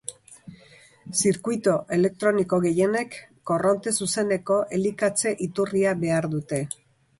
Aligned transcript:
Zirkuitu 1.19 1.75
elektroniko 1.97 2.59
gehienek 2.65 3.19
korronte 3.51 3.95
zuzeneko 4.01 4.59
elikatze-iturria 4.81 5.97
behar 6.05 6.33
dute. 6.37 6.65